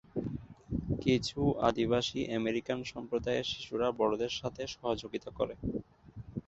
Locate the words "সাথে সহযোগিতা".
4.39-5.29